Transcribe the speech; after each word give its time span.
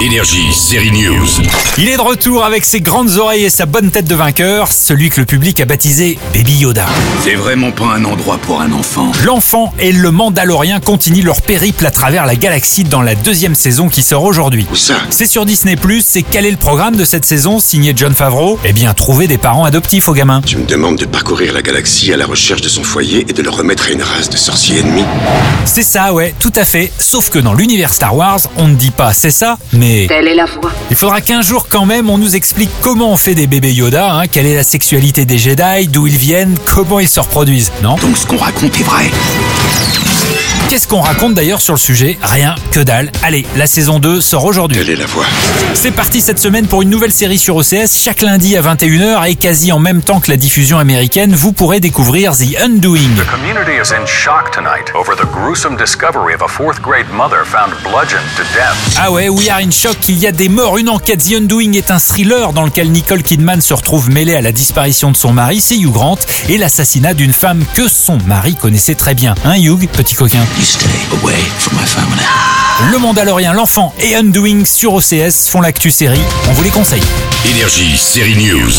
Énergie, 0.00 0.52
série 0.52 0.92
News. 0.92 1.26
Il 1.76 1.88
est 1.88 1.96
de 1.96 2.00
retour 2.00 2.44
avec 2.44 2.64
ses 2.64 2.80
grandes 2.80 3.16
oreilles 3.16 3.46
et 3.46 3.50
sa 3.50 3.66
bonne 3.66 3.90
tête 3.90 4.06
de 4.06 4.14
vainqueur, 4.14 4.70
celui 4.70 5.10
que 5.10 5.18
le 5.18 5.26
public 5.26 5.58
a 5.58 5.64
baptisé 5.64 6.20
Baby 6.32 6.58
Yoda. 6.58 6.86
C'est 7.24 7.34
vraiment 7.34 7.72
pas 7.72 7.86
un 7.96 8.04
endroit 8.04 8.38
pour 8.38 8.60
un 8.60 8.70
enfant. 8.70 9.10
L'enfant 9.24 9.74
et 9.80 9.90
le 9.90 10.12
Mandalorien 10.12 10.78
continuent 10.78 11.24
leur 11.24 11.42
périple 11.42 11.84
à 11.84 11.90
travers 11.90 12.26
la 12.26 12.36
galaxie 12.36 12.84
dans 12.84 13.02
la 13.02 13.16
deuxième 13.16 13.56
saison 13.56 13.88
qui 13.88 14.02
sort 14.04 14.22
aujourd'hui. 14.22 14.68
Où 14.70 14.76
ça? 14.76 14.98
C'est 15.10 15.26
sur 15.26 15.44
Disney+, 15.44 15.76
c'est 16.00 16.22
quel 16.22 16.46
est 16.46 16.52
le 16.52 16.56
programme 16.56 16.94
de 16.94 17.04
cette 17.04 17.24
saison 17.24 17.58
signé 17.58 17.92
John 17.96 18.14
Favreau? 18.14 18.60
Eh 18.64 18.72
bien, 18.72 18.94
trouver 18.94 19.26
des 19.26 19.38
parents 19.38 19.64
adoptifs 19.64 20.08
aux 20.08 20.14
gamins. 20.14 20.42
Tu 20.46 20.58
me 20.58 20.66
demandes 20.66 20.98
de 20.98 21.06
parcourir 21.06 21.52
la 21.52 21.62
galaxie 21.62 22.12
à 22.12 22.16
la 22.16 22.26
recherche 22.26 22.60
de 22.60 22.68
son 22.68 22.84
foyer 22.84 23.26
et 23.28 23.32
de 23.32 23.42
le 23.42 23.50
remettre 23.50 23.88
à 23.88 23.90
une 23.90 24.02
race 24.02 24.30
de 24.30 24.36
sorciers 24.36 24.78
ennemis? 24.78 25.04
C'est 25.64 25.82
ça, 25.82 26.12
ouais, 26.12 26.34
tout 26.38 26.52
à 26.54 26.64
fait. 26.64 26.92
Sauf 27.00 27.30
que 27.30 27.40
dans 27.40 27.52
l'univers 27.52 27.92
Star 27.92 28.14
Wars, 28.14 28.40
on 28.56 28.68
ne 28.68 28.74
dit 28.74 28.92
pas 28.92 29.12
c'est 29.12 29.32
ça, 29.32 29.58
mais 29.72 29.87
Telle 29.88 30.28
est 30.28 30.34
la 30.34 30.44
voie. 30.44 30.70
il 30.90 30.96
faudra 30.96 31.22
qu'un 31.22 31.40
jour 31.40 31.66
quand 31.66 31.86
même 31.86 32.10
on 32.10 32.18
nous 32.18 32.36
explique 32.36 32.68
comment 32.82 33.10
on 33.10 33.16
fait 33.16 33.34
des 33.34 33.46
bébés 33.46 33.72
Yoda, 33.72 34.12
hein, 34.12 34.26
quelle 34.26 34.44
est 34.44 34.54
la 34.54 34.62
sexualité 34.62 35.24
des 35.24 35.38
Jedi, 35.38 35.88
d'où 35.88 36.06
ils 36.06 36.16
viennent, 36.16 36.56
comment 36.66 37.00
ils 37.00 37.08
se 37.08 37.20
reproduisent, 37.20 37.72
non? 37.82 37.96
Donc 37.96 38.18
ce 38.18 38.26
qu'on 38.26 38.36
raconte 38.36 38.78
est 38.78 38.82
vrai. 38.82 39.10
Qu'est-ce 40.68 40.86
qu'on 40.86 41.00
raconte 41.00 41.32
d'ailleurs 41.32 41.62
sur 41.62 41.72
le 41.72 41.78
sujet 41.78 42.18
Rien, 42.22 42.54
que 42.72 42.80
dalle. 42.80 43.10
Allez, 43.22 43.46
la 43.56 43.66
saison 43.66 43.98
2 44.00 44.20
sort 44.20 44.44
aujourd'hui. 44.44 44.76
Quelle 44.76 44.90
est 44.90 44.96
la 44.96 45.06
voie 45.06 45.24
C'est 45.72 45.92
parti 45.92 46.20
cette 46.20 46.38
semaine 46.38 46.66
pour 46.66 46.82
une 46.82 46.90
nouvelle 46.90 47.10
série 47.10 47.38
sur 47.38 47.56
OCS. 47.56 47.96
Chaque 47.98 48.20
lundi 48.20 48.54
à 48.54 48.60
21h 48.60 49.26
et 49.30 49.34
quasi 49.34 49.72
en 49.72 49.78
même 49.78 50.02
temps 50.02 50.20
que 50.20 50.30
la 50.30 50.36
diffusion 50.36 50.78
américaine, 50.78 51.34
vous 51.34 51.52
pourrez 51.52 51.80
découvrir 51.80 52.36
The 52.36 52.60
Undoing. 52.62 53.16
community 53.30 53.78
is 53.82 53.94
in 53.94 54.04
shock 54.04 54.50
tonight 54.50 54.92
over 54.94 55.16
the 55.16 55.24
gruesome 55.32 55.74
discovery 55.74 56.34
of 56.34 56.42
a 56.42 56.48
fourth 56.48 56.82
grade 56.82 57.06
mother 57.14 57.46
found 57.46 57.72
bludgeoned 57.82 58.28
to 58.36 58.42
death. 58.54 58.98
Ah 58.98 59.10
ouais, 59.10 59.30
We 59.30 59.48
Are 59.48 59.60
in 59.60 59.70
Shock, 59.70 59.96
il 60.10 60.18
y 60.18 60.26
a 60.26 60.32
des 60.32 60.50
morts. 60.50 60.76
Une 60.76 60.90
enquête 60.90 61.24
The 61.24 61.36
Undoing 61.40 61.72
est 61.72 61.90
un 61.90 61.98
thriller 61.98 62.52
dans 62.52 62.64
lequel 62.66 62.90
Nicole 62.92 63.22
Kidman 63.22 63.62
se 63.62 63.72
retrouve 63.72 64.10
mêlée 64.10 64.34
à 64.34 64.42
la 64.42 64.52
disparition 64.52 65.10
de 65.12 65.16
son 65.16 65.32
mari, 65.32 65.62
c'est 65.62 65.78
Hugh 65.78 65.92
Grant, 65.92 66.18
et 66.50 66.58
l'assassinat 66.58 67.14
d'une 67.14 67.32
femme 67.32 67.64
que 67.72 67.88
son 67.88 68.18
mari 68.26 68.54
connaissait 68.54 68.94
très 68.94 69.14
bien. 69.14 69.34
Hein 69.46 69.56
Hugh, 69.56 69.88
petit 69.88 70.14
coquin? 70.14 70.44
You 70.58 70.64
stay 70.64 70.88
away 71.22 71.38
from 71.60 71.76
my 71.78 71.86
family. 71.86 72.24
Le 72.90 72.98
Mandalorien, 72.98 73.52
l'enfant 73.52 73.94
et 74.00 74.16
Undoing 74.16 74.64
sur 74.64 74.94
OCS 74.94 75.48
font 75.48 75.60
l'actu 75.60 75.92
série. 75.92 76.20
On 76.48 76.52
vous 76.52 76.64
les 76.64 76.70
conseille. 76.70 77.02
Énergie, 77.44 77.96
série 77.96 78.34
News. 78.34 78.72